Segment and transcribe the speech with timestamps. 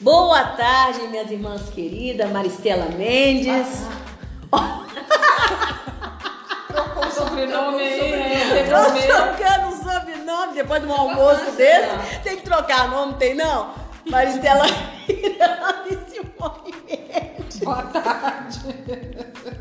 [0.00, 3.86] Boa tarde, minhas irmãs queridas, Maristela Mendes.
[6.68, 8.64] Trocou o sobrenome aí, né?
[8.64, 12.20] Tô trocando o sobrenome depois de um almoço desse.
[12.24, 13.74] Tem que trocar nome, tem não?
[14.08, 14.64] Maristela
[15.06, 17.58] Miranda e Simone Mendes.
[17.58, 19.59] Boa tarde.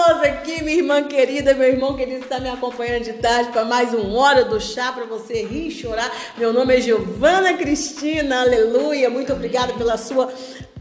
[0.00, 3.92] Nós aqui, minha irmã querida, meu irmão querido está me acompanhando de tarde para mais
[3.92, 6.10] uma hora do chá para você rir e chorar.
[6.38, 9.10] Meu nome é Giovana Cristina, aleluia.
[9.10, 10.32] Muito obrigada pela sua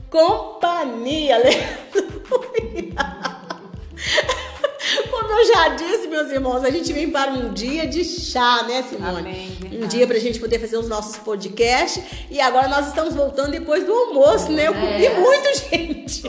[0.10, 1.68] companhia, aleluia.
[5.12, 8.84] Como eu já disse, meus irmãos, a gente vem para um dia de chá, né,
[8.90, 9.20] Simone?
[9.20, 12.02] Amém, um dia para a gente poder fazer os nossos podcasts.
[12.32, 14.68] E agora nós estamos voltando depois do almoço, né?
[14.70, 15.20] Eu comi É.
[15.20, 16.24] muito, gente.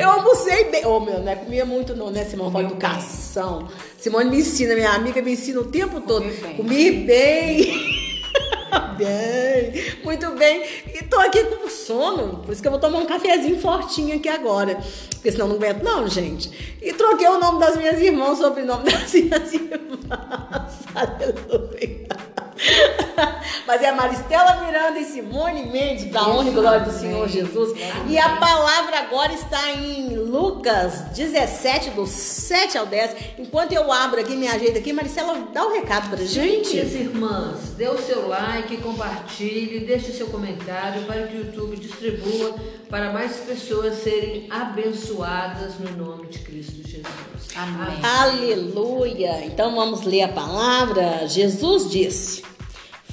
[0.00, 0.86] Eu almocei bem.
[0.86, 2.50] Ô, meu, não é comia muito não, né, Simone?
[2.50, 3.68] Comeu educação.
[3.98, 6.24] Simone me ensina, minha amiga me ensina o tempo todo.
[6.24, 6.56] bem.
[6.56, 8.00] Comi bem.
[8.96, 10.64] bem, muito bem.
[10.94, 14.28] E tô aqui com sono, por isso que eu vou tomar um cafezinho fortinho aqui
[14.28, 14.78] agora.
[15.10, 16.78] Porque senão não aguento não, gente.
[16.80, 20.80] E troquei o nome das minhas irmãs, o sobrenome das minhas irmãs.
[20.94, 22.29] Aleluia.
[23.66, 27.78] Mas é Maristela Miranda e Simone Mendes, para honra e glória do Senhor Jesus.
[28.08, 33.16] E a palavra agora está em Lucas 17, do 7 ao 10.
[33.38, 36.74] Enquanto eu abro aqui, me ajeito aqui, Maristela, dá um recado pra gente.
[36.74, 42.54] Minhas irmãs, dê o seu like, compartilhe, deixe seu comentário para que o YouTube distribua
[42.88, 47.06] para mais pessoas serem abençoadas no nome de Cristo Jesus.
[47.54, 47.98] Amém.
[48.02, 49.44] Aleluia!
[49.44, 51.26] Então vamos ler a palavra.
[51.26, 52.49] Jesus disse: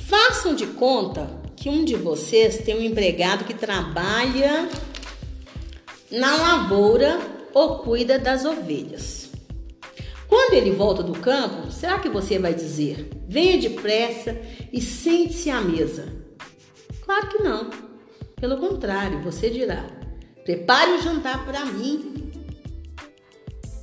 [0.07, 4.69] Façam de conta que um de vocês tem um empregado que trabalha
[6.09, 7.19] na lavoura
[7.53, 9.29] ou cuida das ovelhas.
[10.25, 14.39] Quando ele volta do campo, será que você vai dizer: venha depressa
[14.71, 16.07] e sente-se à mesa?
[17.01, 17.69] Claro que não.
[18.37, 19.85] Pelo contrário, você dirá:
[20.45, 22.31] prepare o jantar para mim.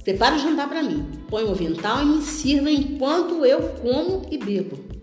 [0.02, 1.06] Prepare o jantar para mim.
[1.28, 4.93] Põe o avental e me sirva enquanto eu como e bebo.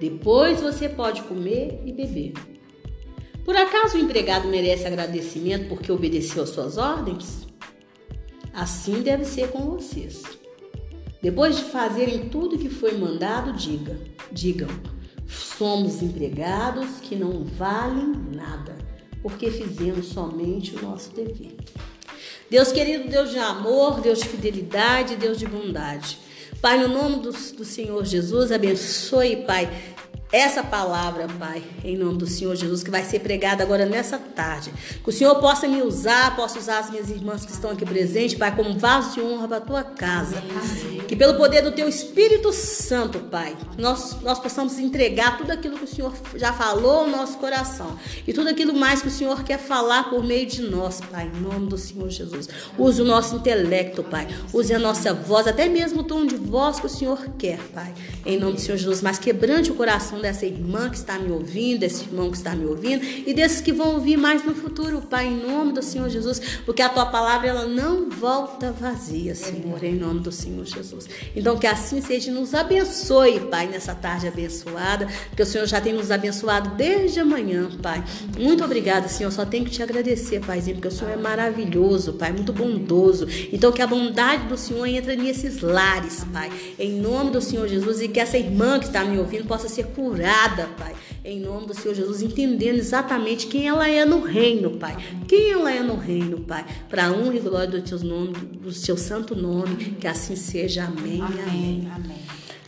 [0.00, 2.34] Depois você pode comer e beber.
[3.44, 7.46] Por acaso o empregado merece agradecimento porque obedeceu às suas ordens?
[8.52, 10.22] Assim deve ser com vocês.
[11.22, 13.98] Depois de fazerem tudo que foi mandado, diga,
[14.30, 14.68] digam:
[15.26, 18.76] somos empregados que não valem nada,
[19.22, 21.56] porque fizemos somente o nosso dever.
[22.50, 26.18] Deus querido, Deus de amor, Deus de fidelidade, Deus de bondade.
[26.60, 29.70] Pai, no nome do, do Senhor Jesus, abençoe, Pai,
[30.32, 34.72] essa palavra, Pai, em nome do Senhor Jesus, que vai ser pregada agora nessa tarde.
[35.02, 38.36] Que o Senhor possa me usar, possa usar as minhas irmãs que estão aqui presentes,
[38.36, 40.42] Pai, como vaso de honra para a tua casa.
[41.06, 45.84] Que pelo poder do teu Espírito Santo, Pai, nós, nós possamos entregar tudo aquilo que
[45.84, 47.96] o Senhor já falou no nosso coração.
[48.26, 51.40] E tudo aquilo mais que o Senhor quer falar por meio de nós, Pai, em
[51.40, 52.48] nome do Senhor Jesus.
[52.76, 54.26] Use o nosso intelecto, Pai.
[54.52, 57.94] Use a nossa voz, até mesmo o tom de voz que o Senhor quer, Pai.
[58.24, 59.00] Em nome do Senhor Jesus.
[59.02, 62.66] Mas quebrante o coração dessa irmã que está me ouvindo, desse irmão que está me
[62.66, 66.40] ouvindo e desses que vão ouvir mais no futuro, Pai, em nome do Senhor Jesus.
[66.66, 71.08] Porque a tua palavra, ela não volta vazia, Senhor, em nome do Senhor Jesus.
[71.34, 75.92] Então, que assim seja, nos abençoe, Pai, nessa tarde abençoada, porque o Senhor já tem
[75.92, 78.02] nos abençoado desde amanhã, Pai.
[78.36, 79.30] Muito obrigada, Senhor.
[79.30, 83.28] Só tenho que te agradecer, Paizinho, porque o Senhor é maravilhoso, Pai, muito bondoso.
[83.52, 86.50] Então, que a bondade do Senhor entre nesses lares, Pai,
[86.80, 89.86] em nome do Senhor Jesus, e que essa irmã que está me ouvindo possa ser
[89.86, 90.05] curada,
[90.78, 90.94] Pai,
[91.24, 94.96] em nome do Senhor Jesus, entendendo exatamente quem ela é no reino, Pai.
[95.26, 98.72] Quem ela é no reino, Pai, para a honra e glória do teu nome, do
[98.72, 100.84] seu santo nome, que assim seja.
[100.84, 101.20] Amém.
[101.20, 101.42] Amém.
[101.48, 101.90] Amém.
[101.94, 102.16] Amém.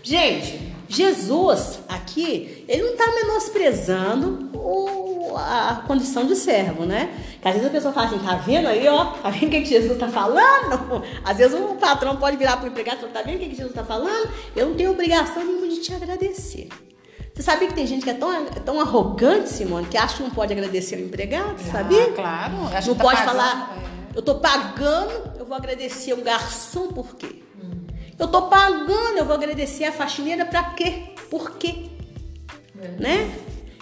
[0.02, 7.10] Gente, Jesus aqui, ele não está menosprezando o- a condição de servo, né?
[7.42, 9.04] Que às vezes a pessoa fala assim, tá vendo aí, ó?
[9.06, 11.02] Tá vendo o que, que Jesus está falando?
[11.24, 13.46] Às vezes o patrão pode virar para o empregado e falar, tá vendo o que,
[13.50, 14.30] que Jesus está falando?
[14.56, 16.68] Eu não tenho obrigação nenhuma de te agradecer.
[17.38, 20.24] Você sabia que tem gente que é tão, é tão arrogante, Simone, que acha que
[20.24, 22.06] não pode agradecer o empregado, sabia?
[22.06, 22.54] Ah, claro.
[22.76, 24.18] Acho Não tá pode pagando, falar, é.
[24.18, 27.44] eu tô pagando, eu vou agradecer o garçom por quê?
[28.18, 31.14] Eu tô pagando, eu vou agradecer a faxineira pra quê?
[31.30, 31.84] Por quê?
[32.98, 33.32] Né?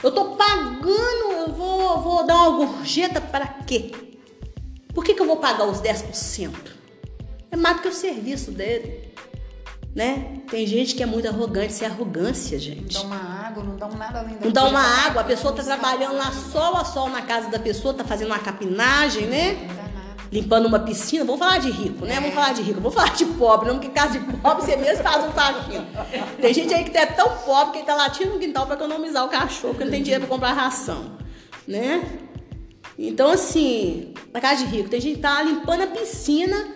[0.03, 3.91] Eu tô pagando, eu vou, vou dar uma gorjeta para quê?
[4.93, 6.53] Por que, que eu vou pagar os 10%?
[7.51, 9.06] É mais do que o serviço dele.
[9.97, 10.41] Né?
[10.51, 12.93] Tem gente que é muito arrogante, isso é arrogância, Não gente.
[12.93, 15.63] dão uma água, não dão nada além da Não dá uma água, a pessoa tá
[15.63, 19.55] não trabalhando lá sol a sol na casa da pessoa, tá fazendo uma capinagem, né?
[19.55, 19.97] Não dá nada.
[20.31, 21.25] limpando uma piscina.
[21.25, 22.17] Vamos falar de rico, né?
[22.17, 22.79] Vamos falar de rico.
[22.79, 25.87] Vamos falar de pobre, não, porque caso de pobre você mesmo faz um faxina.
[26.43, 29.29] Tem gente aí que é tão pobre que tá latindo no quintal para economizar o
[29.31, 31.13] cachorro, porque não tem dinheiro para comprar ração,
[31.67, 32.05] né?
[32.99, 36.69] Então, assim, na casa de rico, tem gente que tá limpando a piscina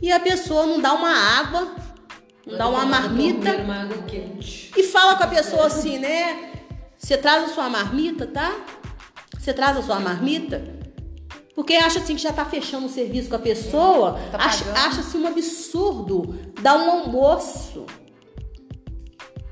[0.00, 1.93] e a pessoa não dá uma água, não
[2.46, 3.88] dá uma marmita Uma
[4.76, 6.52] e fala com a pessoa assim, né?
[6.98, 8.54] Você traz a sua marmita, tá?
[9.38, 10.62] Você traz a sua marmita?
[11.54, 15.00] Porque acha assim que já tá fechando o serviço com a pessoa, Tá acha, acha
[15.00, 17.86] assim um absurdo dar um almoço.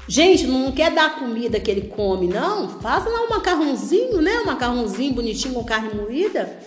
[0.08, 2.68] Gente, não quer dar a comida que ele come, não?
[2.80, 4.40] Faz lá um macarrãozinho, né?
[4.40, 6.58] Um macarrãozinho bonitinho com carne moída.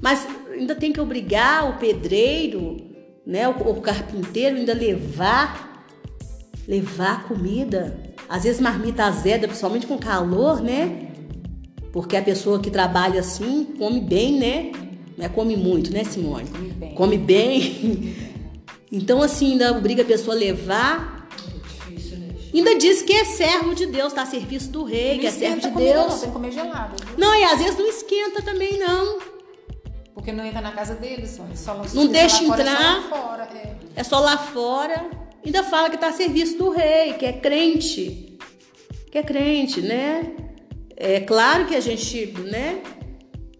[0.00, 2.76] Mas ainda tem que obrigar o pedreiro,
[3.26, 3.48] né?
[3.48, 5.86] O, o carpinteiro ainda levar,
[6.66, 7.98] levar comida.
[8.28, 11.08] Às vezes marmita azeda, principalmente com calor, né?
[11.92, 14.72] Porque a pessoa que trabalha assim come bem, né?
[15.16, 16.48] Não é come muito, né, Simone?
[16.48, 16.94] Come bem.
[16.94, 18.16] Come bem.
[18.92, 21.28] Então, assim, ainda obriga a pessoa a levar.
[21.32, 22.28] É difícil, né?
[22.54, 25.60] Ainda diz que é servo de Deus, tá a serviço do rei, que é servo
[25.60, 25.96] de Deus.
[25.96, 26.94] Não, tem que comer gelado.
[27.04, 27.18] viu?
[27.18, 29.18] Não, e às vezes não esquenta também, não.
[30.14, 32.78] Porque não entra na casa deles, só, só Não deixa lá fora, entrar.
[32.78, 33.76] Só lá fora, é.
[33.96, 35.10] É só lá fora.
[35.44, 38.38] Ainda fala que tá a serviço do rei, que é crente.
[39.10, 40.32] Que é crente, né?
[40.96, 42.80] É claro que a gente, né?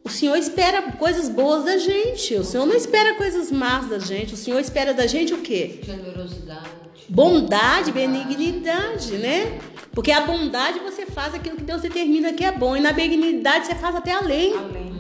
[0.05, 2.35] O Senhor espera coisas boas da gente.
[2.37, 4.35] O Senhor não espera coisas más da gente.
[4.35, 5.81] O Senhor espera da gente o quê?
[5.83, 6.69] Generosidade.
[7.09, 9.59] Bondade, benignidade, né?
[9.93, 12.77] Porque a bondade você faz aquilo que Deus determina que é bom.
[12.77, 14.55] E na benignidade você faz até além.
[14.57, 14.94] Além.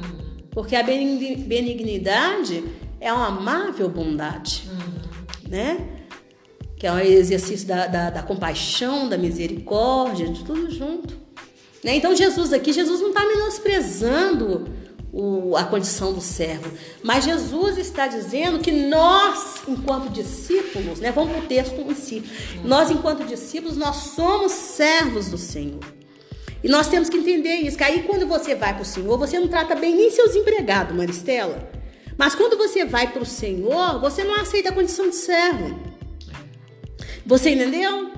[0.54, 2.64] Porque a benigni- benignidade
[3.00, 4.62] é uma amável bondade,
[5.48, 5.88] né?
[6.78, 11.14] Que é um exercício da, da, da compaixão, da misericórdia, de tudo junto.
[11.82, 11.96] Né?
[11.96, 14.66] Então Jesus aqui, Jesus não está menosprezando
[15.12, 16.70] o- a condição do servo,
[17.02, 21.12] mas Jesus está dizendo que nós, enquanto discípulos, né?
[21.12, 22.22] Vamos para o texto em si.
[22.64, 25.80] Nós, enquanto discípulos, nós somos servos do Senhor.
[26.64, 29.38] E nós temos que entender isso, que aí quando você vai para o Senhor, você
[29.38, 31.70] não trata bem nem seus empregados, Maristela.
[32.16, 35.78] Mas quando você vai para o Senhor, você não aceita a condição de servo.
[37.26, 38.12] Você entendeu?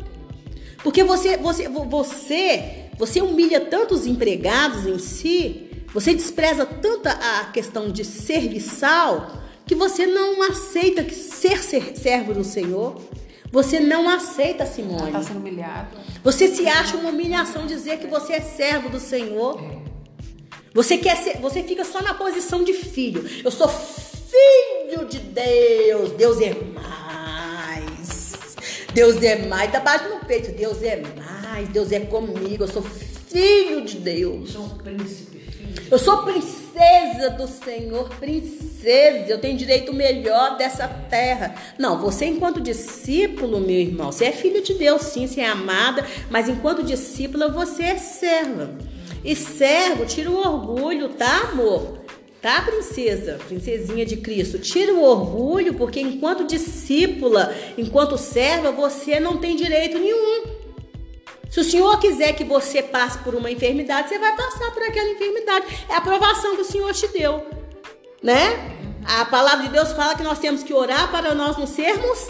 [0.85, 7.47] Porque você, você, vo- você, você humilha tantos empregados em si, você despreza tanta a
[7.47, 11.59] questão de serviçal, que você não aceita ser
[11.97, 13.01] servo do Senhor.
[13.57, 15.13] Você não aceita, Simone.
[15.13, 15.97] Tá sendo humilhado.
[16.23, 19.59] Você se acha uma humilhação dizer que você é servo do Senhor.
[20.75, 23.25] Você quer ser, você fica só na posição de filho.
[23.43, 26.11] Eu sou filho de Deus.
[26.11, 28.37] Deus é mais.
[28.93, 29.73] Deus é mais.
[29.73, 30.53] Tá baixo no peito.
[30.53, 31.67] Deus é mais.
[31.71, 32.65] Deus é comigo.
[32.65, 34.51] Eu sou filho de Deus.
[34.51, 35.36] Sou um príncipe.
[35.89, 39.27] Eu sou princesa do Senhor, princesa.
[39.29, 41.55] Eu tenho direito melhor dessa terra.
[41.79, 46.05] Não, você enquanto discípulo, meu irmão, você é filho de Deus, sim, você é amada,
[46.29, 48.71] mas enquanto discípula você é serva.
[49.25, 51.99] E servo tira o orgulho, tá, amor?
[52.43, 53.39] Tá, princesa?
[53.47, 54.59] Princesinha de Cristo.
[54.59, 60.66] Tira o orgulho, porque enquanto discípula, enquanto serva, você não tem direito nenhum.
[61.57, 65.09] Se o Senhor quiser que você passe por uma enfermidade, você vai passar por aquela
[65.09, 65.65] enfermidade.
[65.89, 67.47] É a aprovação que o Senhor te deu,
[68.23, 68.77] né?
[69.03, 72.29] A palavra de Deus fala que nós temos que orar para nós não sermos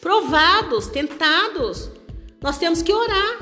[0.00, 1.90] provados, tentados.
[2.40, 3.40] Nós temos que orar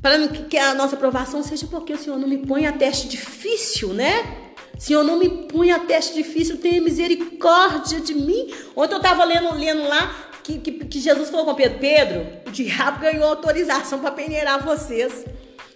[0.00, 3.88] para que a nossa aprovação seja porque o Senhor não me põe a teste difícil,
[3.88, 4.52] né?
[4.78, 8.48] Senhor, não me põe a teste difícil, tenha misericórdia de mim.
[8.76, 12.50] Ontem eu estava lendo, lendo lá que, que, que Jesus falou com Pedro: Pedro, o
[12.50, 15.24] diabo ganhou autorização para peneirar vocês.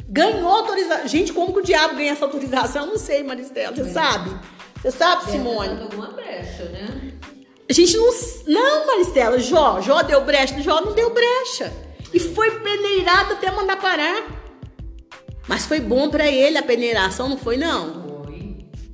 [0.08, 1.08] Ganhou autorização.
[1.08, 2.84] Gente, como que o diabo ganha essa autorização?
[2.84, 3.74] Eu não sei, Maristela.
[3.74, 4.30] Você sabe?
[4.80, 5.68] Você sabe, Simone?
[5.68, 7.12] Deve ter dado alguma brecha, né?
[7.68, 8.10] A gente não.
[8.46, 9.80] Não, Maristela, Jó.
[9.80, 10.60] Jó deu brecha.
[10.62, 11.72] Jó não deu brecha.
[12.14, 14.26] E foi peneirado até mandar parar.
[15.48, 18.05] Mas foi bom para ele a peneiração, não foi, não?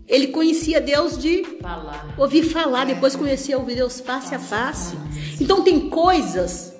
[0.09, 2.15] Ele conhecia Deus de falar.
[2.19, 4.97] ouvir falar, depois conhecia ouvir Deus face a face.
[5.41, 6.75] Então tem coisas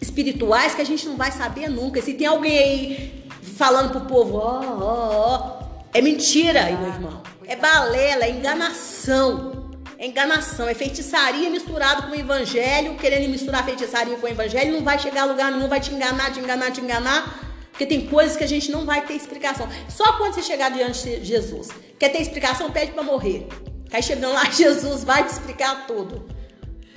[0.00, 2.00] espirituais que a gente não vai saber nunca.
[2.00, 3.24] Se tem alguém aí
[3.56, 7.22] falando pro povo, ó, ó, ó, é mentira aí, meu irmão.
[7.46, 9.58] É balela, é enganação.
[10.00, 14.84] É enganação, é feitiçaria misturado com o evangelho, querendo misturar feitiçaria com o evangelho, não
[14.84, 17.47] vai chegar a lugar nenhum, vai te enganar, te enganar, te enganar.
[17.78, 19.68] Porque tem coisas que a gente não vai ter explicação.
[19.88, 21.68] Só quando você chegar diante de Jesus.
[21.96, 22.72] Quer ter explicação?
[22.72, 23.46] Pede para morrer.
[23.92, 26.28] Aí chegando lá, Jesus vai te explicar tudo.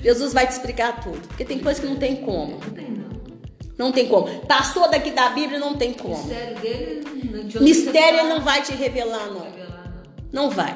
[0.01, 1.19] Jesus vai te explicar tudo.
[1.27, 2.53] Porque tem coisas que não tem como.
[2.53, 3.11] Não tem, não.
[3.77, 4.27] Não tem como.
[4.47, 6.17] Passou daqui da Bíblia, não tem O como.
[6.17, 7.03] mistério dele
[7.53, 9.47] não Mistério ele onde não vai te revelar, não.
[10.33, 10.49] não.
[10.49, 10.75] Vai.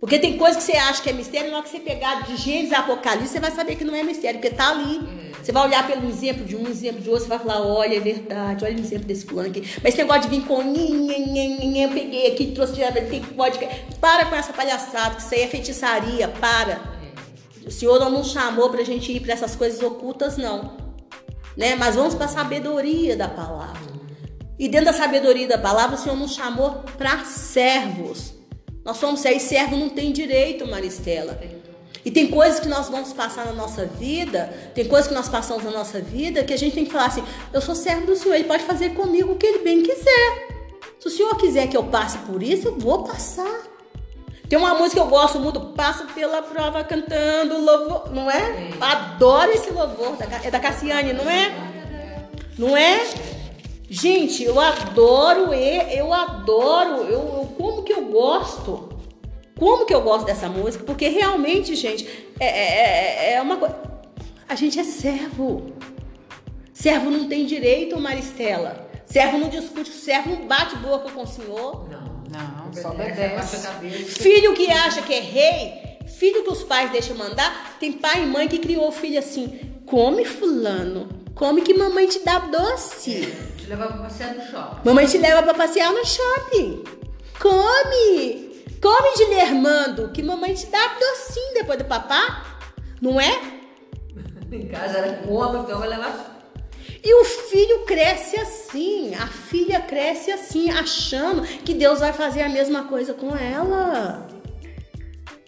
[0.00, 2.36] Porque tem coisa que você acha que é mistério, na hora que você pegar de
[2.36, 4.98] Gênesis Apocalipse, você vai saber que não é mistério, porque tá ali.
[5.46, 8.00] Você vai olhar pelo exemplo de um, exemplo de outro, você vai falar, olha, é
[8.00, 9.60] verdade, olha o exemplo desse fulano aqui.
[9.76, 13.60] Mas esse negócio de vir com eu peguei aqui, trouxe direto, tem pode.
[14.00, 16.80] Para com essa palhaçada, que isso aí é feitiçaria, para.
[17.64, 20.76] O Senhor não nos chamou pra gente ir para essas coisas ocultas, não.
[21.56, 21.76] Né?
[21.76, 23.92] Mas vamos para a sabedoria da palavra.
[24.58, 28.34] E dentro da sabedoria da palavra, o Senhor nos chamou para servos.
[28.84, 31.38] Nós somos aí, servo não tem direito, Maristela.
[32.06, 35.64] E tem coisas que nós vamos passar na nossa vida, tem coisas que nós passamos
[35.64, 38.36] na nossa vida que a gente tem que falar assim: eu sou servo do Senhor,
[38.36, 40.46] Ele pode fazer comigo o que Ele bem quiser.
[41.00, 43.60] Se o Senhor quiser que eu passe por isso, eu vou passar.
[44.48, 48.70] Tem uma música que eu gosto muito, Passo pela prova cantando louvor, não é?
[48.80, 51.52] Adoro esse louvor, é da Cassiane, não é?
[52.56, 53.04] Não é?
[53.90, 58.95] Gente, eu adoro eu adoro, eu, eu, como que eu gosto,
[59.58, 62.06] como que eu gosto dessa música, porque realmente, gente,
[62.38, 63.76] é, é, é, é uma coisa.
[64.48, 65.72] A gente é servo.
[66.72, 68.86] Servo não tem direito, Maristela.
[69.06, 71.88] Servo não discute, servo não bate boca com o Senhor.
[71.88, 72.16] Não.
[72.28, 74.20] Não, só Obedece.
[74.20, 78.26] Filho que acha que é rei, filho que os pais deixam mandar, tem pai e
[78.26, 83.32] mãe que criou o filho assim: come, fulano, come que mamãe te dá doce.
[83.56, 84.80] Te levar pra passear no shopping.
[84.84, 86.84] Mamãe te leva pra passear no shopping.
[87.38, 88.45] Come!
[88.80, 92.58] Come de lermando, que mamãe te dá docinho depois do papá.
[93.00, 93.40] Não é?
[94.52, 96.36] Em casa ela come, então vai levar.
[97.02, 102.48] E o filho cresce assim, a filha cresce assim, achando que Deus vai fazer a
[102.48, 104.26] mesma coisa com ela.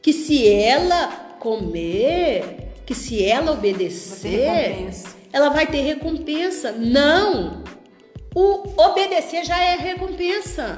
[0.00, 1.08] Que se ela
[1.40, 4.88] comer, que se ela obedecer,
[5.32, 6.72] ela vai ter recompensa.
[6.72, 7.64] Não!
[8.34, 10.76] O obedecer já é recompensa.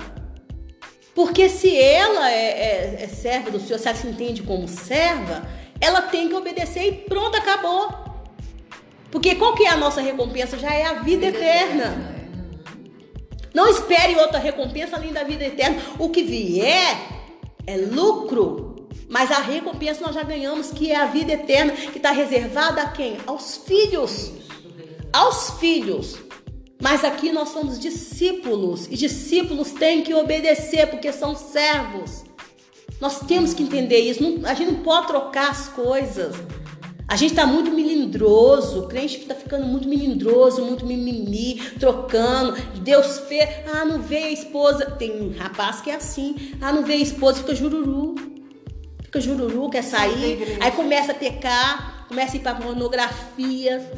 [1.20, 5.46] Porque se ela é, é, é serva do Senhor, se ela se entende como serva,
[5.78, 7.90] ela tem que obedecer e pronto, acabou.
[9.10, 10.56] Porque qual que é a nossa recompensa?
[10.56, 12.26] Já é a vida eterna.
[13.52, 15.76] Não espere outra recompensa além da vida eterna.
[15.98, 16.96] O que vier
[17.66, 18.88] é lucro.
[19.06, 22.88] Mas a recompensa nós já ganhamos, que é a vida eterna, que está reservada a
[22.92, 23.18] quem?
[23.26, 24.32] Aos filhos.
[25.12, 26.29] Aos filhos.
[26.80, 28.87] Mas aqui nós somos discípulos.
[28.90, 32.25] E discípulos têm que obedecer, porque são servos.
[33.00, 34.22] Nós temos que entender isso.
[34.22, 36.34] Não- a gente não pode trocar as coisas.
[37.06, 42.54] A gente tá muito milindroso, o crente tá ficando muito milindroso, muito mimimi, trocando.
[42.82, 44.87] Deus fez, ah, não vê a esposa.
[44.87, 48.14] Tem um rapaz que é assim, ah, não vê a esposa, fica jururu.
[49.02, 53.90] Fica jururu, quer sair, aí começa a pecar, começa a ir pra pornografia.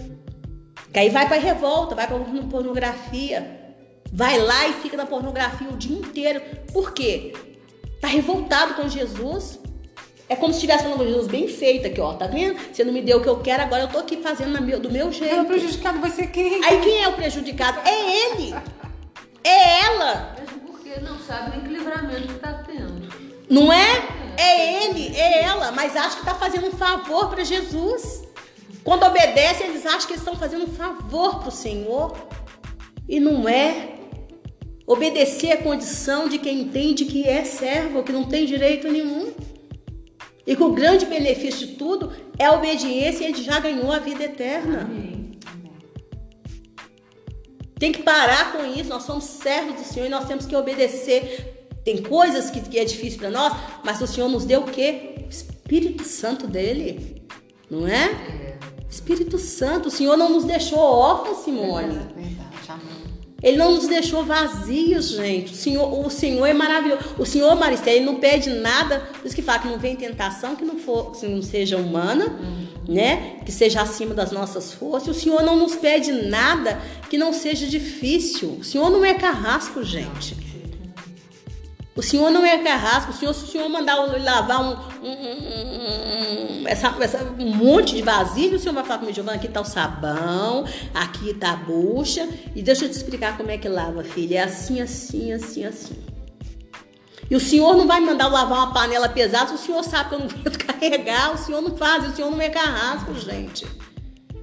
[0.93, 3.61] Que aí vai pra revolta, vai pra pornografia.
[4.13, 6.43] Vai lá e fica na pornografia o dia inteiro.
[6.73, 7.33] Por quê?
[8.01, 9.59] Tá revoltado com Jesus.
[10.29, 12.13] É como se estivesse falando com Jesus, bem feito aqui, ó.
[12.15, 12.59] Tá vendo?
[12.73, 14.91] Você não me deu o que eu quero, agora eu tô aqui fazendo meu- do
[14.91, 15.45] meu Ela jeito.
[15.47, 16.63] prejudicado vai ser quem?
[16.65, 17.81] Aí quem é o prejudicado?
[17.87, 18.55] É ele.
[19.45, 20.37] É ela.
[20.39, 23.09] Mesmo porque não sabe nem que livramento que tá tendo.
[23.49, 24.03] Não é?
[24.39, 28.23] É ele, é ela, mas acha que tá fazendo um favor para Jesus.
[28.85, 32.17] Quando obedecem, eles acham que estão fazendo um favor pro Senhor.
[33.09, 33.91] E não é.
[34.87, 39.33] Obedecer é condição de quem entende que é servo, que não tem direito nenhum.
[40.47, 43.99] E que o grande benefício de tudo é a obediência e ele já ganhou a
[43.99, 44.83] vida eterna.
[44.83, 45.13] Amém.
[47.79, 48.89] Tem que parar com isso.
[48.89, 51.69] Nós somos servos do Senhor e nós temos que obedecer.
[51.85, 53.53] Tem coisas que, que é difícil para nós,
[53.85, 55.17] mas o Senhor nos deu o quê?
[55.27, 57.25] O Espírito Santo dele.
[57.69, 58.53] Não é?
[58.93, 59.89] Espírito Santo.
[59.89, 61.99] O Senhor não nos deixou órfãos, Simone.
[62.15, 63.03] Verdade, amém.
[63.43, 65.53] Ele não nos deixou vazios, gente.
[65.53, 67.03] O Senhor, o Senhor é maravilhoso.
[67.19, 69.01] O Senhor, Maristela, ele não pede nada.
[69.19, 72.39] Por isso que fala que não vem tentação que não, for, que não seja humana,
[72.87, 73.39] né?
[73.45, 75.17] Que seja acima das nossas forças.
[75.17, 78.59] O Senhor não nos pede nada que não seja difícil.
[78.61, 80.52] O Senhor não é carrasco, gente.
[81.95, 83.11] O Senhor não é carrasco.
[83.11, 88.03] O Senhor, se o Senhor mandar lavar um, um- um- essa, essa- um monte de
[88.03, 92.27] vasilha, o Senhor vai falar comigo, Giovana, aqui tá o sabão, aqui tá a bucha.
[92.57, 94.39] E deixa eu te explicar como é que lava, filha.
[94.39, 95.95] É assim, assim, assim, assim.
[97.31, 100.15] E o Senhor não vai mandar lavar uma panela pesada se o Senhor sabe que
[100.15, 101.35] eu não vou carregar.
[101.35, 103.67] O Senhor não faz, o Senhor não é carrasco, gente.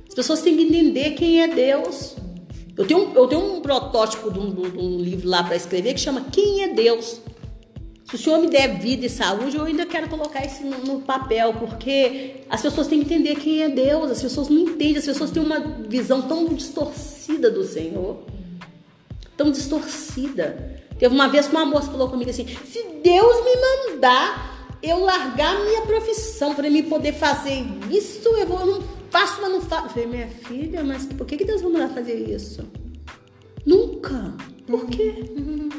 [0.08, 2.16] As pessoas têm que entender quem é Deus.
[2.78, 6.00] Eu tenho eu tenho um protótipo de um, de um livro lá para escrever que
[6.00, 7.20] chama Quem é Deus?
[8.10, 11.02] Se o Senhor me der vida e saúde, eu ainda quero colocar isso no, no
[11.02, 14.10] papel, porque as pessoas têm que entender quem é Deus.
[14.10, 18.24] As pessoas não entendem, as pessoas têm uma visão tão distorcida do Senhor.
[19.38, 20.82] Tão distorcida.
[20.98, 25.64] Teve uma vez que uma moça falou comigo assim: se Deus me mandar eu largar
[25.64, 29.86] minha profissão para mim poder fazer isso, eu vou, eu não faço, mas não faço.
[29.86, 32.66] Eu falei, minha filha, mas por que, que Deus vai mandar fazer isso?
[33.66, 34.34] Nunca.
[34.66, 35.14] Por quê?
[35.72, 35.79] Por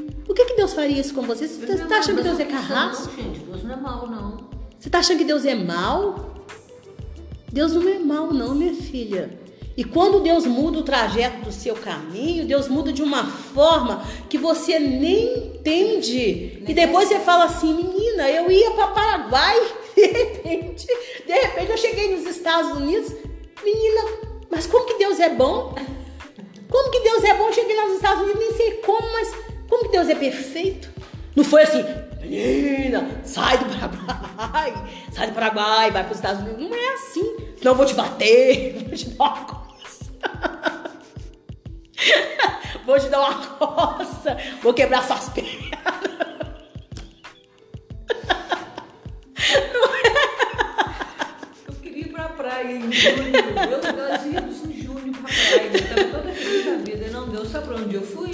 [0.51, 1.47] que, Deus faria isso com você?
[1.47, 3.11] Você Deus tá achando que Deus é é carrasco?
[3.17, 4.51] Não, gente, Deus não é mal, não.
[4.79, 6.35] Você tá achando que Deus é mal?
[7.53, 9.39] Deus não é mal, não, minha filha.
[9.77, 14.37] E quando Deus muda o trajeto do seu caminho, Deus muda de uma forma que
[14.37, 16.63] você nem entende.
[16.67, 19.57] E depois você fala assim, menina, eu ia para Paraguai,
[19.95, 20.87] de repente,
[21.27, 23.13] de repente eu cheguei nos Estados Unidos,
[23.65, 24.03] menina,
[24.51, 25.75] mas como que Deus é bom?
[26.69, 27.47] Como que Deus é bom?
[27.47, 29.35] Eu cheguei lá nos Estados Unidos, nem sei como, mas
[29.71, 30.91] como que Deus é perfeito?
[31.37, 31.85] Não foi assim,
[32.21, 34.75] menina, sai do Paraguai,
[35.13, 36.69] sai do Paraguai, vai para os Estados Unidos.
[36.69, 37.37] Não é assim.
[37.63, 40.11] Não vou te bater, vou te dar uma coça.
[42.85, 45.51] vou te dar uma coça, vou quebrar suas pernas.
[51.67, 53.37] Eu queria ir pra praia em junho.
[53.71, 55.71] Eu, nós íamos em junho pra praia.
[55.73, 57.07] Eu tava toda feliz da vida.
[57.07, 57.47] E não deu.
[57.47, 58.31] Sabe pra onde eu fui?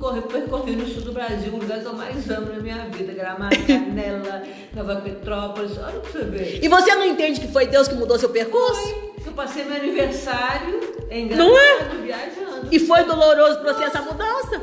[0.00, 2.30] Eu 15 dias no corre, percorrendo o sul do Brasil, o lugar que eu mais
[2.30, 3.12] amo na minha vida.
[3.12, 4.42] Gramado, Canela,
[4.74, 5.76] Nova Petrópolis.
[5.78, 6.60] Olha o que você vê.
[6.62, 8.94] E você não entende que foi Deus que mudou seu percurso?
[9.22, 10.80] Que eu passei meu aniversário
[11.10, 11.76] em Não é?
[11.76, 12.68] Gramado, viajando.
[12.72, 14.60] E foi doloroso pra você essa mudança?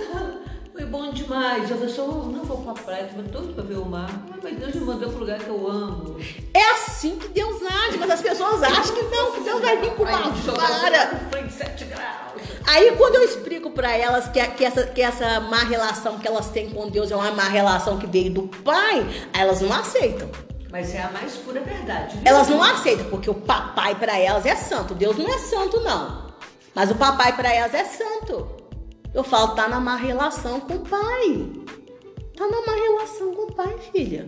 [0.74, 1.70] Foi bom demais.
[1.70, 1.96] Eu falei,
[2.34, 4.10] não vou pra praia, tô todo pra ver o mar.
[4.32, 6.18] Ah, Mas Deus me mandou pro lugar que eu amo.
[6.54, 9.92] É assim que Deus age, mas as pessoas acham que não, que Deus vai vir
[9.92, 11.20] com uma vara.
[11.32, 12.37] Foi 7 graus.
[12.68, 16.50] Aí quando eu explico pra elas que, que, essa, que essa má relação que elas
[16.50, 20.30] têm com Deus é uma má relação que veio do pai, elas não aceitam.
[20.70, 22.18] Mas é a mais pura verdade.
[22.18, 22.24] viu?
[22.26, 24.94] Elas não aceitam, porque o papai pra elas é santo.
[24.94, 26.28] Deus não é santo, não.
[26.76, 28.50] Mas o papai pra elas é santo.
[29.14, 31.50] Eu falo, tá na má relação com o pai.
[32.36, 34.28] Tá na má relação com o pai, filha.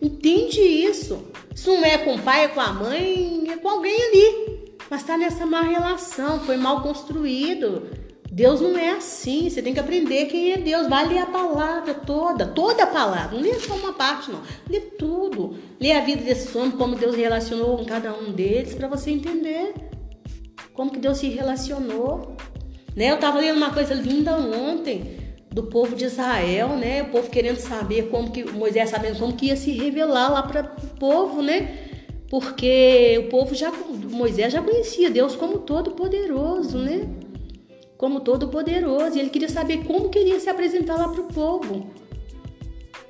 [0.00, 1.26] Entende isso.
[1.56, 4.49] Se não é com o pai, é com a mãe, é com alguém ali.
[4.90, 7.88] Mas tá nessa má relação, foi mal construído.
[8.30, 9.48] Deus não é assim.
[9.48, 10.88] Você tem que aprender quem é Deus.
[10.88, 13.36] Vai ler a palavra toda, toda a palavra.
[13.36, 14.40] Não lê só uma parte, não.
[14.68, 15.56] Lê tudo.
[15.80, 19.74] Lê a vida desses homens, como Deus relacionou com cada um deles, para você entender
[20.72, 22.36] como que Deus se relacionou.
[22.96, 23.10] Né?
[23.10, 25.18] Eu tava lendo uma coisa linda ontem
[25.50, 27.02] do povo de Israel, né?
[27.02, 30.62] O povo querendo saber como que Moisés sabendo como que ia se revelar lá para
[30.62, 31.89] o povo, né?
[32.30, 37.08] Porque o povo já Moisés já conhecia Deus como todo poderoso, né?
[37.98, 41.24] Como todo poderoso, e ele queria saber como ele ia se apresentar lá para o
[41.24, 41.90] povo.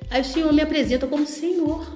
[0.09, 1.95] Aí o Senhor me apresenta como Senhor.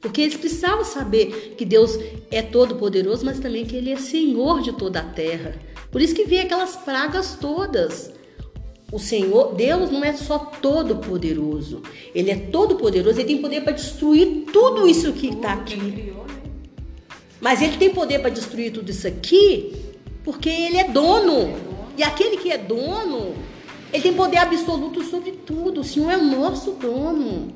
[0.00, 1.98] Porque eles precisavam saber que Deus
[2.30, 5.56] é todo poderoso, mas também que ele é Senhor de toda a terra.
[5.90, 8.12] Por isso que vem aquelas pragas todas.
[8.92, 11.82] O Senhor, Deus não é só todo poderoso.
[12.14, 16.14] Ele é todo poderoso, ele tem poder para destruir tudo isso que está aqui.
[17.40, 19.86] Mas ele tem poder para destruir tudo isso aqui
[20.26, 21.56] porque ele é dono.
[21.96, 23.32] E aquele que é dono,
[23.92, 25.82] ele tem poder absoluto sobre tudo.
[25.82, 27.54] O Senhor é o nosso dono.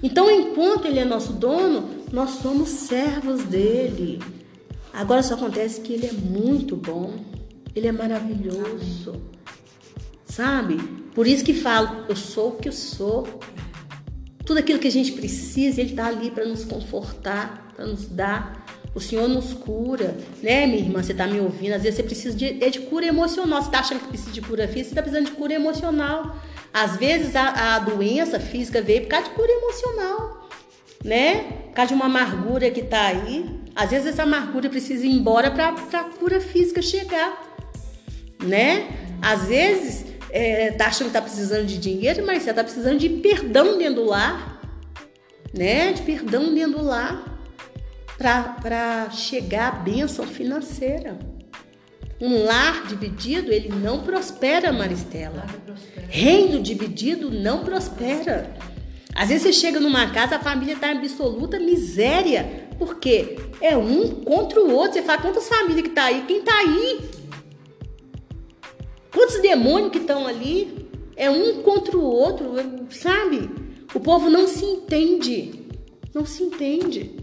[0.00, 4.20] Então, enquanto ele é nosso dono, nós somos servos dele.
[4.92, 7.14] Agora só acontece que ele é muito bom.
[7.74, 9.20] Ele é maravilhoso.
[10.26, 10.76] Sabe?
[11.12, 13.26] Por isso que falo, eu sou o que eu sou.
[14.46, 18.66] Tudo aquilo que a gente precisa, ele está ali para nos confortar, para nos dar.
[18.92, 21.00] O Senhor nos cura, né, minha irmã?
[21.00, 21.74] Você está me ouvindo?
[21.74, 23.62] Às vezes você precisa de, é de cura emocional.
[23.62, 26.36] Você está achando que precisa de cura física, você está precisando de cura emocional.
[26.74, 30.48] Às vezes a, a doença física veio por causa de cura emocional,
[31.04, 31.44] né?
[31.66, 33.60] Por causa de uma amargura que está aí.
[33.76, 37.40] Às vezes essa amargura precisa ir embora para a cura física chegar,
[38.42, 38.88] né?
[39.22, 43.08] Às vezes é, tá achando que tá precisando de dinheiro, mas você tá precisando de
[43.08, 44.60] perdão dentro do lar,
[45.56, 45.92] né?
[45.92, 47.27] De perdão dentro do lar
[48.18, 51.16] para chegar à bênção financeira.
[52.20, 55.46] Um lar dividido, ele não prospera, Maristela.
[56.08, 58.52] Reino dividido não prospera.
[59.14, 62.68] Às vezes você chega numa casa, a família está em absoluta miséria.
[62.76, 63.36] Por quê?
[63.60, 64.94] É um contra o outro.
[64.94, 66.24] Você fala, quantas famílias que tá aí?
[66.26, 67.10] Quem tá aí?
[69.12, 70.88] Quantos demônios que estão ali?
[71.16, 72.54] É um contra o outro,
[72.90, 73.48] sabe?
[73.94, 75.66] O povo não se entende.
[76.12, 77.17] Não se entende.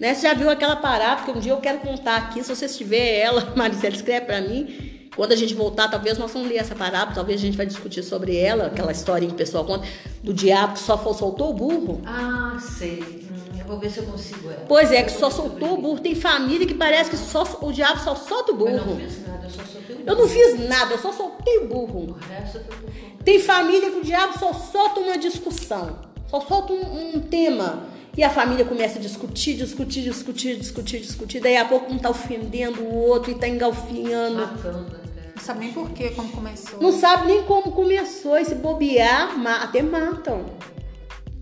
[0.00, 0.14] Né?
[0.14, 3.18] Você já viu aquela parada que um dia eu quero contar aqui, se você tiver
[3.20, 4.98] ela, Maricela, escreve para mim.
[5.14, 8.02] Quando a gente voltar, talvez nós vamos ler essa parábola, talvez a gente vai discutir
[8.02, 9.86] sobre ela, aquela historinha que o pessoal conta,
[10.22, 12.00] do diabo que só soltou o burro.
[12.06, 13.28] Ah, sei.
[13.30, 14.64] Hum, eu vou ver se eu consigo ela.
[14.66, 15.98] Pois é, que só soltou o burro.
[15.98, 19.00] Tem família que parece que só, o diabo só solta o Eu não burro.
[19.00, 21.98] fiz nada, eu só soltei o Eu não fiz nada, eu só soltei o burro.
[21.98, 22.76] O resto eu tô
[23.24, 25.98] Tem família que o diabo só solta uma discussão.
[26.28, 27.82] Só solta um, um tema.
[28.16, 31.40] E a família começa a discutir, discutir, discutir, discutir, discutir.
[31.40, 34.36] Daí a pouco um tá ofendendo o outro e tá engalfinhando.
[34.36, 35.32] Matando até.
[35.36, 36.80] Não sabe nem por quê, como começou.
[36.80, 38.36] Não sabe nem como começou.
[38.38, 40.46] E se bobear, ma- até matam.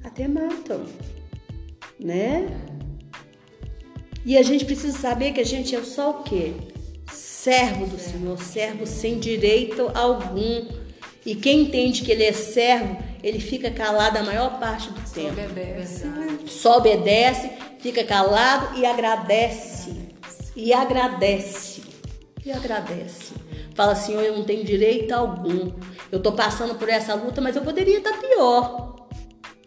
[0.04, 0.85] Até matam.
[1.98, 2.46] Né?
[4.24, 6.52] E a gente precisa saber que a gente é só o quê?
[7.12, 10.68] Servo do Senhor, servo sem direito algum.
[11.24, 15.33] E quem entende que ele é servo, ele fica calado a maior parte do tempo.
[15.40, 16.07] Obedece.
[16.46, 17.50] Só obedece,
[17.81, 19.94] fica calado e agradece.
[20.57, 21.83] E agradece.
[22.44, 23.33] E agradece.
[23.74, 25.72] Fala, Senhor, eu não tenho direito algum.
[26.11, 28.96] Eu tô passando por essa luta, mas eu poderia estar pior.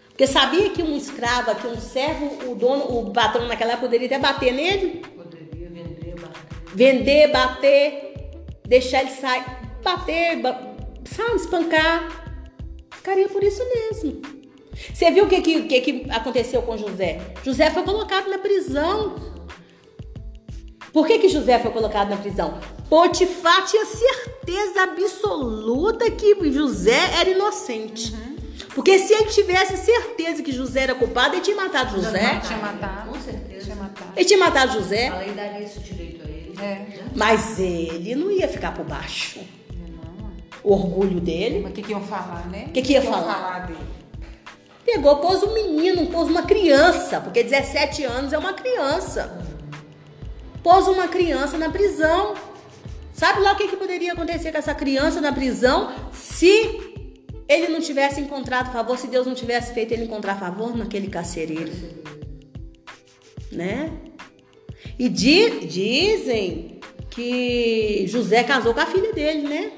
[0.09, 4.07] Porque sabia que um escravo, que um servo, o dono, o patrão naquela época poderia
[4.07, 5.01] até bater nele?
[5.15, 6.41] Poderia vender, bater.
[6.75, 8.31] Vender, bater,
[8.67, 9.43] deixar ele sair,
[9.83, 10.59] bater, ba-
[11.05, 12.30] sabe, espancar.
[13.01, 14.21] Ficaria por isso mesmo.
[14.93, 17.19] Você viu o que, que, que, aconteceu com José?
[17.43, 19.15] José foi colocado na prisão.
[20.93, 22.59] Por que, que José foi colocado na prisão?
[22.87, 28.13] Potifar tinha certeza absoluta que José era inocente.
[28.75, 32.39] Porque se ele tivesse certeza que José era culpado, ele tinha matado José.
[32.45, 33.09] Tinha matado.
[33.09, 33.63] Com certeza.
[33.63, 34.11] Tinha matado.
[34.15, 35.07] Ele tinha matado José.
[35.07, 36.55] A lei daria esse direito a ele.
[36.61, 36.85] É.
[37.15, 39.39] Mas ele não ia ficar por baixo.
[40.63, 41.59] O orgulho dele.
[41.61, 42.69] Mas o que, que iam falar, né?
[42.73, 43.67] Que que ia iam falar?
[43.67, 43.79] dele?
[44.85, 49.45] Pegou, pôs um menino, pôs uma criança, porque 17 anos é uma criança.
[50.63, 52.33] Pôs uma criança na prisão.
[53.13, 56.79] Sabe lá o que, que poderia acontecer com essa criança na prisão se
[57.47, 61.71] ele não tivesse encontrado favor, se Deus não tivesse feito ele encontrar favor naquele carcereiro?
[63.51, 63.91] Né?
[64.97, 69.71] E di- dizem que José casou com a filha dele, né?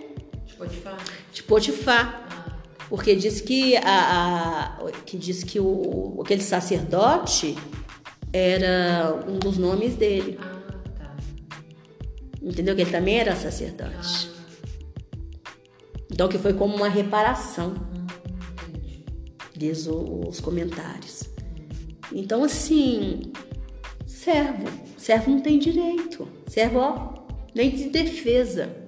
[0.63, 1.04] Pode falar.
[1.32, 2.28] De Potifar.
[2.30, 2.58] Ah,
[2.89, 7.58] Porque diz que, a, a- que diz que o, aquele sacerdote
[8.32, 10.38] era um dos nomes dele.
[10.41, 11.15] ah, tá.
[12.41, 12.76] Entendeu?
[12.76, 14.32] Que ele também era sacerdote.
[16.12, 17.73] Então que foi como uma reparação,
[18.69, 19.04] Entendi.
[19.58, 21.23] diz os comentários.
[22.12, 23.32] Então assim,
[24.06, 26.28] servo, servo não tem direito.
[26.45, 27.13] Servo, ó,
[27.56, 28.83] nem de defesa.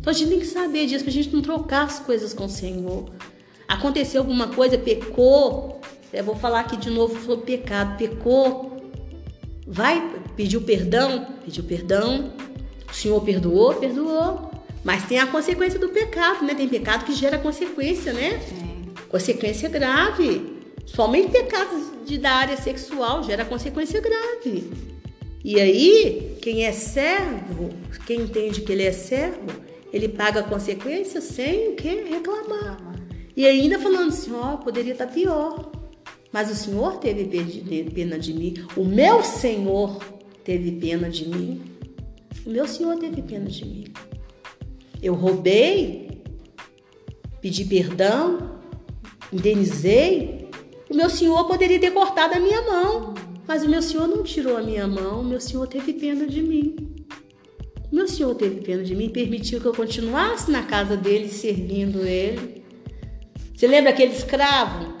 [0.00, 2.48] Então a gente tem que saber disso, pra gente não trocar as coisas com o
[2.48, 3.10] Senhor.
[3.66, 5.80] Aconteceu alguma coisa, pecou,
[6.12, 8.80] eu vou falar aqui de novo sobre pecado, pecou,
[9.66, 12.32] vai, pediu perdão, pediu perdão,
[12.90, 14.50] o Senhor perdoou, perdoou.
[14.84, 16.54] Mas tem a consequência do pecado, né?
[16.54, 18.40] Tem pecado que gera consequência, né?
[18.48, 18.78] Tem.
[19.08, 20.56] Consequência grave.
[20.86, 24.70] Somente pecados de, da área sexual gera consequência grave.
[25.44, 27.70] E aí, quem é servo,
[28.06, 29.46] quem entende que ele é servo,
[29.92, 32.04] ele paga a consequência sem o quê?
[32.08, 32.78] Reclamar.
[33.36, 35.70] E ainda falando assim, ó, poderia estar pior.
[36.32, 37.24] Mas o Senhor teve
[37.94, 38.54] pena de mim.
[38.76, 39.98] O meu Senhor
[40.44, 41.62] teve pena de mim.
[42.44, 43.84] O meu Senhor teve pena de mim.
[45.02, 46.22] Eu roubei,
[47.40, 48.58] pedi perdão,
[49.32, 50.48] indenizei.
[50.90, 53.14] O meu Senhor poderia ter cortado a minha mão.
[53.46, 55.20] Mas o meu Senhor não tirou a minha mão.
[55.20, 56.76] O meu Senhor teve pena de mim.
[57.90, 62.00] Meu Senhor teve pena de mim e permitiu que eu continuasse na casa dele, servindo
[62.06, 62.62] ele.
[63.54, 64.96] Você lembra aquele escravo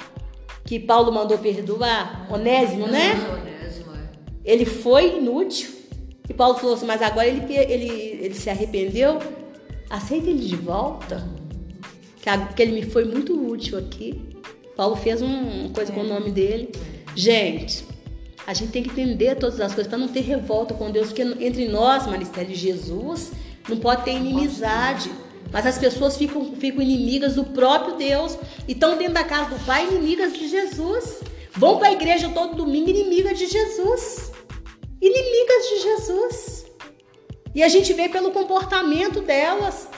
[0.64, 2.26] que Paulo mandou perdoar?
[2.32, 3.12] Onésimo, né?
[3.12, 4.08] Onésimo, é.
[4.44, 5.70] Ele foi inútil.
[6.28, 7.88] E Paulo falou assim, mas agora ele, ele,
[8.24, 9.18] ele se arrependeu.
[9.88, 11.26] Aceita ele de volta.
[12.54, 14.20] Que, ele me foi muito útil aqui.
[14.76, 15.26] Paulo fez um-
[15.66, 16.70] uma coisa com o nome dele.
[17.14, 17.84] Gente,
[18.48, 21.08] a gente tem que entender todas as coisas para não ter revolta com Deus.
[21.08, 23.30] Porque entre nós, Maristela e Jesus,
[23.68, 25.12] não pode ter inimizade.
[25.52, 28.38] Mas as pessoas ficam, ficam inimigas do próprio Deus.
[28.66, 31.20] E estão dentro da casa do Pai inimigas de Jesus.
[31.52, 34.32] Vão para a igreja todo domingo inimigas de Jesus
[35.00, 36.66] inimigas de Jesus.
[37.54, 39.88] E a gente vê pelo comportamento delas,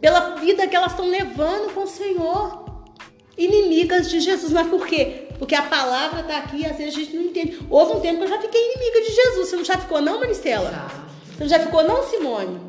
[0.00, 2.64] pela vida que elas estão levando com o Senhor.
[3.36, 4.52] Inimigas de Jesus.
[4.52, 5.28] Mas por quê?
[5.40, 7.58] Porque a palavra está aqui às vezes a gente não entende.
[7.70, 9.48] Houve um tempo que eu já fiquei inimiga de Jesus.
[9.48, 10.70] Você não já ficou, não, Maristela?
[10.70, 10.86] Já.
[11.34, 12.60] Você não já ficou, não, Simone?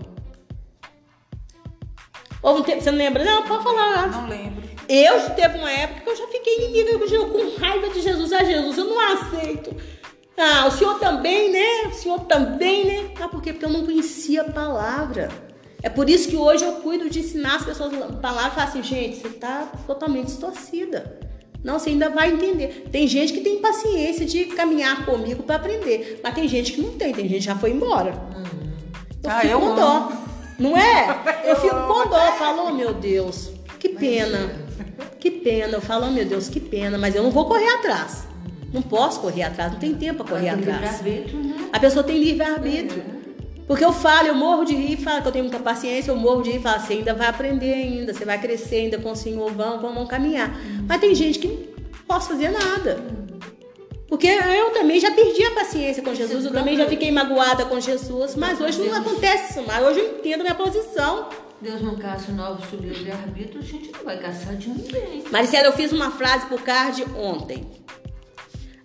[2.42, 3.26] Houve um tempo, você não lembra?
[3.26, 4.08] Não, pode falar.
[4.10, 4.64] Não lembro.
[4.88, 8.32] Eu teve uma época que eu já fiquei inimiga com Jesus, com raiva de Jesus.
[8.32, 9.76] Ah, Jesus, eu não aceito.
[10.38, 11.90] Ah, o senhor também, né?
[11.90, 13.14] O senhor também, né?
[13.20, 13.52] Ah, por quê?
[13.52, 15.28] Porque eu não conhecia a palavra.
[15.84, 18.68] É por isso que hoje eu cuido de ensinar as pessoas a palavra e falar
[18.68, 21.31] assim, gente, você tá totalmente distorcida.
[21.64, 22.88] Não, você ainda vai entender.
[22.92, 26.92] Tem gente que tem paciência de caminhar comigo para aprender, mas tem gente que não
[26.94, 28.14] tem, tem gente que já foi embora.
[29.24, 29.98] Eu Ah, fico eu com dó.
[29.98, 30.22] amo.
[30.58, 31.22] Não é?
[31.46, 34.52] Eu fico com dó, falo, oh, meu Deus, que pena.
[35.20, 35.74] Que pena.
[35.78, 38.26] Eu falo, oh, meu Deus, que pena, mas eu não vou correr atrás.
[38.72, 41.02] Não posso correr atrás, não tem tempo para correr atrás.
[41.02, 41.26] né?
[41.74, 43.04] A pessoa tem livre-arbítrio.
[43.68, 46.42] Porque eu falo, eu morro de rir, falo que eu tenho muita paciência, eu morro
[46.42, 49.52] de rir, falo, você ainda vai aprender ainda, você vai crescer ainda com o Senhor,
[49.52, 50.54] vamos, vamos caminhar.
[50.88, 51.58] Mas tem gente que não
[52.08, 53.02] posso fazer nada.
[54.10, 57.80] Porque eu também já perdi a paciência com Jesus, eu também já fiquei magoada com
[57.80, 61.30] Jesus, mas hoje não acontece isso mais, hoje eu entendo a minha posição.
[61.62, 65.24] Deus não caça novos sobre livre-arbítrio, a gente não vai caçar de ninguém.
[65.32, 67.66] Maricela, eu fiz uma frase pro card ontem.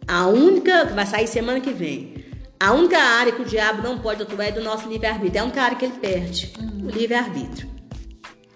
[0.07, 2.15] A única, que vai sair semana que vem.
[2.59, 5.37] A única área que o diabo não pode atuar é do nosso livre-arbítrio.
[5.37, 7.69] É a única área que ele perde, o livre-arbítrio.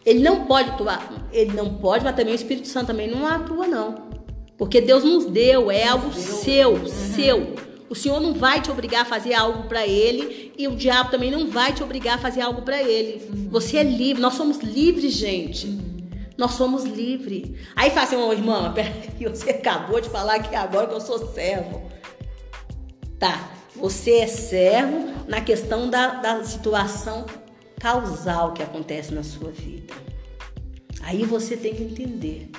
[0.05, 3.67] Ele não pode atuar, ele não pode, mas também o Espírito Santo também não atua,
[3.67, 4.09] não.
[4.57, 7.55] Porque Deus nos deu, é algo seu, seu.
[7.91, 11.31] O Senhor não vai te obrigar a fazer algo para ele e o diabo também
[11.31, 13.49] não vai te obrigar a fazer algo para ele.
[13.51, 15.79] Você é livre, nós somos livres, gente.
[16.39, 17.51] Nós somos livres.
[17.77, 21.33] Aí fala assim, ô irmã, peraí, você acabou de falar que agora que eu sou
[21.35, 21.83] servo.
[23.19, 27.25] Tá, você é servo na questão da, da situação
[27.81, 29.95] causal que acontece na sua vida.
[31.01, 32.51] Aí você tem que entender.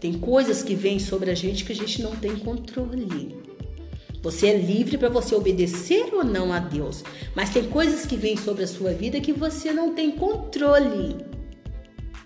[0.00, 3.40] Tem coisas que vêm sobre a gente que a gente não tem controle.
[4.20, 7.04] Você é livre para você obedecer ou não a Deus,
[7.36, 11.18] mas tem coisas que vêm sobre a sua vida que você não tem controle.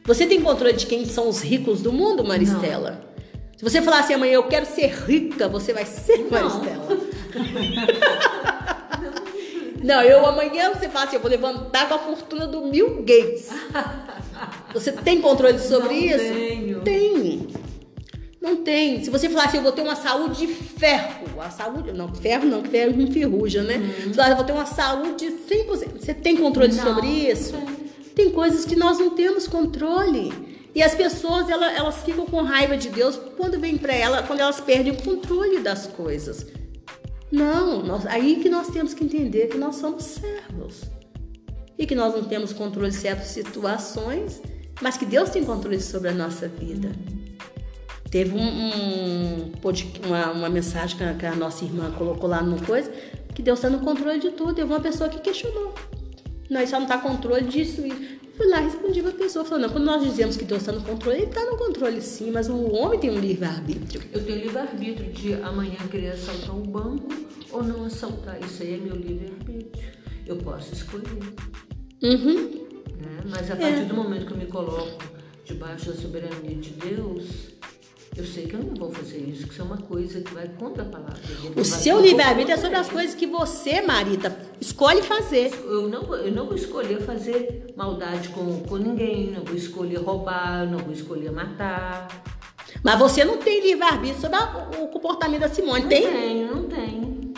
[0.05, 3.15] Você tem controle de quem são os ricos do mundo, Maristela?
[3.57, 6.31] Se você falar assim amanhã, eu quero ser rica, você vai ser Não.
[6.31, 6.96] Maristela.
[9.83, 13.49] Não, eu amanhã você fala assim, eu vou levantar com a fortuna do Bill Gates.
[14.73, 16.19] Você tem controle sobre Não isso?
[16.35, 16.81] tenho.
[16.81, 17.47] Tem.
[18.41, 19.05] Não tem.
[19.05, 21.41] Se você falar assim, eu vou ter uma saúde de ferro.
[21.41, 21.93] A saúde.
[21.93, 23.79] Não, ferro não, que ferro não enferruja, né?
[24.05, 26.01] Você fala, eu vou ter uma saúde 100%.
[26.01, 27.55] Você tem controle Não, sobre isso?
[28.15, 30.33] Tem coisas que nós não temos controle.
[30.75, 34.41] E as pessoas, ela- elas ficam com raiva de Deus quando vem para ela, quando
[34.41, 36.47] elas perdem o controle das coisas.
[37.37, 40.85] Não, nós- aí que nós temos que entender que nós somos servos.
[41.79, 44.41] E que nós não temos controle de certas situações,
[44.81, 46.91] mas que Deus tem controle sobre a nossa vida.
[48.11, 49.53] Teve um, um
[50.07, 52.91] uma, uma mensagem que a, que a nossa irmã colocou lá no coisa,
[53.35, 54.55] que Deus está no controle de tudo.
[54.55, 55.75] Teve uma pessoa que questionou.
[56.49, 57.83] Não, só não está controle disso.
[58.37, 60.83] Fui lá e respondi para a pessoa, falando, quando nós dizemos que Deus está no
[60.83, 64.03] controle, ele está no controle sim, mas o homem tem um livre-arbítrio.
[64.13, 67.09] Eu tenho livre-arbítrio de amanhã querer assaltar um banco
[67.51, 68.39] ou não assaltar.
[68.45, 69.85] Isso aí é meu livre-arbítrio.
[70.27, 71.07] Eu posso escolher.
[72.03, 72.67] Uhum.
[73.01, 73.21] né?
[73.31, 75.03] Mas a partir do momento que eu me coloco
[75.45, 77.25] debaixo da soberania de Deus,
[78.17, 80.49] eu sei que eu não vou fazer isso, que isso é uma coisa que vai
[80.49, 81.21] contra a palavra.
[81.55, 85.53] O seu livre-arbítrio é sobre as coisas que você, Marita, escolhe fazer.
[85.65, 89.97] Eu não, vou- eu não vou escolher fazer maldade com, com ninguém, não vou escolher
[89.99, 92.09] roubar, não vou escolher matar.
[92.83, 95.83] Mas você não tem livre-arbítrio sobre a- o comportamento da Simone.
[95.83, 96.03] Não Tem?
[96.13, 97.33] tenho, não tenho.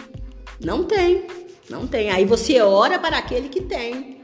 [0.64, 1.26] Não tem.
[1.70, 2.10] Não tem.
[2.10, 4.18] Aí você ora para aquele que tem.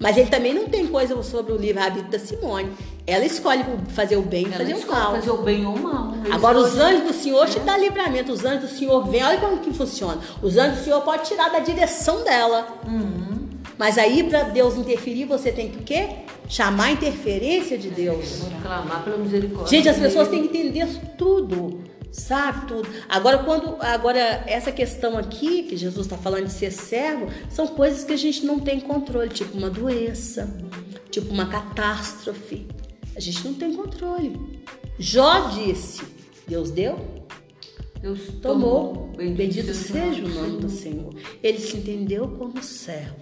[0.00, 2.72] Mas ele também não tem coisa sobre o livre-arbítrio da Simone.
[3.06, 5.14] Ela escolhe fazer o bem e Ela fazer o mal.
[5.14, 6.14] fazer o bem ou o mal.
[6.24, 8.32] Ela Agora, os escolhe- anjos do Senhor te dão livramento.
[8.32, 9.22] Os anjos do Senhor vêm.
[9.22, 10.18] Olha como que funciona.
[10.42, 12.66] Os anjos do Senhor podem tirar da direção dela.
[12.86, 13.34] Uhum.
[13.76, 16.08] Mas aí, para Deus interferir, você tem que o quê?
[16.48, 18.42] Chamar a interferência de Deus.
[18.62, 19.68] Clamar pela misericórdia.
[19.76, 20.86] Gente, as pessoas têm que entender
[21.18, 21.80] tudo,
[22.12, 22.88] sabe tudo.
[23.08, 28.04] Agora, quando, agora essa questão aqui que Jesus está falando de ser servo, são coisas
[28.04, 30.48] que a gente não tem controle, tipo uma doença,
[31.10, 32.66] tipo uma catástrofe.
[33.16, 34.38] A gente não tem controle.
[34.98, 36.02] Jó disse:
[36.46, 36.98] Deus deu,
[38.00, 39.12] Deus tomou.
[39.16, 41.14] Bendito, Bendito seja o nome do Senhor.
[41.42, 43.16] Ele se entendeu como servo,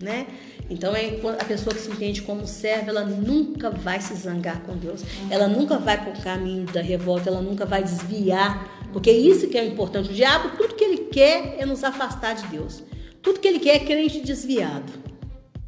[0.00, 0.26] né?
[0.68, 4.76] Então é a pessoa que se entende como servo, ela nunca vai se zangar com
[4.76, 5.02] Deus.
[5.30, 9.64] Ela nunca vai por caminho da revolta, ela nunca vai desviar, porque isso que é
[9.64, 10.10] importante.
[10.10, 12.82] O diabo, tudo que ele quer é nos afastar de Deus.
[13.22, 14.92] Tudo que ele quer é crente desviado.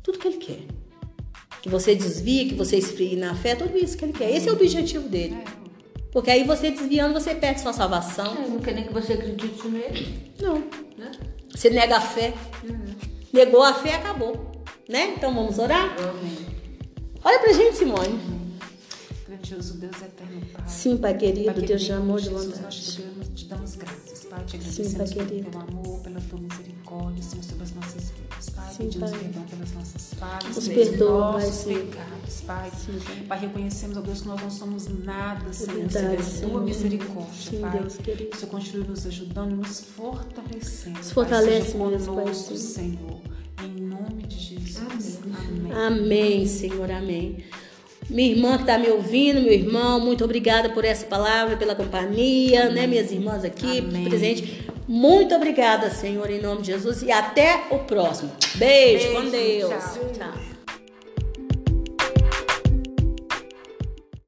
[0.02, 0.77] Tudo que ele quer.
[1.62, 4.30] Que você desvie, que você esfrie na fé, tudo isso que ele quer.
[4.34, 5.36] Esse é o objetivo dele.
[6.12, 8.34] Porque aí você desviando, você perde sua salvação.
[8.44, 10.58] É, não quer nem que você acredite nele, Não.
[10.96, 11.10] né?
[11.54, 12.32] Você nega a fé.
[13.32, 14.52] Negou a fé, acabou.
[14.88, 15.14] Né?
[15.16, 15.94] Então vamos orar?
[16.00, 16.46] Amém.
[17.22, 18.18] Olha pra gente, Simone.
[19.26, 20.64] Grandioso Deus eterno, Pai.
[20.66, 22.60] Sim, Pai querido, Pai Deus de amor, de Jesus.
[22.60, 24.07] Nós te damos, te damos graças,
[24.38, 24.44] Pai.
[24.46, 28.50] Te Sim, agradecemos Pai pelo teu amor, pela tua misericórdia, Senhor, sobre as nossas vidas,
[28.50, 28.72] Pai.
[28.72, 29.20] Sim, Pedimos Pai.
[29.20, 31.74] perdão pelas nossas falhas, pelos perdoa, Pai, nossos sim.
[31.74, 32.70] pecados, Pai.
[32.70, 33.24] Sim, Pai.
[33.28, 37.60] Pai, reconhecemos, ó Deus, que nós não somos nada, Senhor, sem a tua misericórdia, Sim,
[37.60, 37.78] Pai.
[37.78, 38.30] Deus querido.
[38.34, 40.98] O Senhor continue nos ajudando, nos fortalecendo.
[40.98, 41.14] Nos Pai.
[41.14, 42.56] fortalece Seja Pai, conosco, sim.
[42.56, 43.20] Senhor.
[43.62, 45.18] Em nome de Jesus.
[45.24, 45.72] Amém.
[45.72, 47.44] Amém, Senhor, amém.
[48.08, 52.70] Minha irmã que está me ouvindo, meu irmão, muito obrigada por essa palavra, pela companhia,
[52.70, 52.86] né?
[52.86, 54.04] Minhas irmãs aqui Amém.
[54.04, 54.66] presente.
[54.86, 57.02] Muito obrigada, Senhor, em nome de Jesus.
[57.02, 58.32] E até o próximo.
[58.54, 59.70] Beijo, Beijo, com Deus.
[59.70, 60.10] tchau.
[60.18, 60.57] tchau.